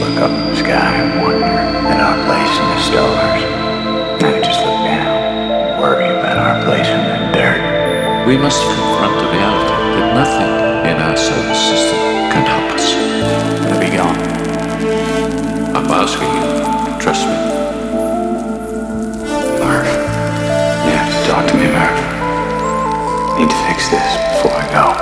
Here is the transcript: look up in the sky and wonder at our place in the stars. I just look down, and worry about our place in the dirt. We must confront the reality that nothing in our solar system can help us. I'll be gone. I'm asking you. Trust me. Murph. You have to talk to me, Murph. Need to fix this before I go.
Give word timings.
look 0.00 0.16
up 0.18 0.30
in 0.30 0.46
the 0.50 0.56
sky 0.56 0.94
and 0.98 1.22
wonder 1.22 1.44
at 1.44 2.00
our 2.00 2.16
place 2.26 2.54
in 2.58 2.66
the 2.72 2.80
stars. 2.80 3.42
I 4.24 4.40
just 4.40 4.60
look 4.64 4.80
down, 4.88 5.06
and 5.06 5.80
worry 5.80 6.08
about 6.08 6.38
our 6.38 6.64
place 6.64 6.88
in 6.88 7.02
the 7.04 7.18
dirt. 7.36 7.60
We 8.26 8.36
must 8.38 8.62
confront 8.64 9.14
the 9.20 9.28
reality 9.28 9.76
that 10.00 10.08
nothing 10.16 10.52
in 10.90 10.96
our 11.02 11.16
solar 11.16 11.54
system 11.54 11.98
can 12.32 12.44
help 12.48 12.72
us. 12.72 12.86
I'll 13.68 13.80
be 13.80 13.90
gone. 13.92 14.18
I'm 15.76 15.86
asking 15.90 16.32
you. 16.32 17.00
Trust 17.00 17.26
me. 17.28 17.36
Murph. 19.60 19.92
You 20.88 20.92
have 20.96 21.10
to 21.12 21.20
talk 21.28 21.44
to 21.50 21.54
me, 21.56 21.66
Murph. 21.68 22.02
Need 23.38 23.50
to 23.50 23.60
fix 23.68 23.88
this 23.90 24.08
before 24.32 24.56
I 24.56 24.66
go. 24.72 24.93